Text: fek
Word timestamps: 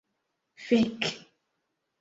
fek 0.65 1.01